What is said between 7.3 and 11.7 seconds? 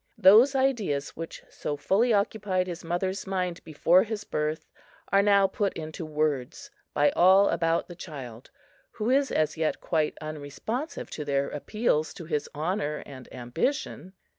about the child, who is as yet quite unresponsive to their